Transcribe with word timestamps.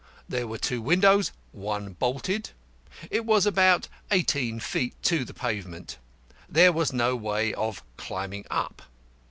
There 0.27 0.47
were 0.47 0.57
two 0.57 0.81
windows, 0.81 1.31
one 1.51 1.93
bolted. 1.93 2.49
It 3.11 3.23
was 3.23 3.45
about 3.45 3.87
eighteen 4.09 4.59
feet 4.59 4.95
to 5.03 5.23
the 5.23 5.33
pavement. 5.35 5.99
There 6.49 6.73
was 6.73 6.91
no 6.91 7.15
way 7.15 7.53
of 7.53 7.83
climbing 7.97 8.47
up. 8.49 8.81